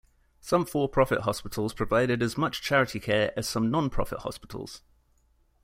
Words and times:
Some 0.39 0.65
for-profit 0.65 1.21
hospitals 1.21 1.75
provided 1.75 2.23
as 2.23 2.35
much 2.35 2.63
charity 2.63 2.99
care 2.99 3.31
as 3.37 3.47
some 3.47 3.69
non-profit 3.69 4.21
hospitals. 4.21 4.81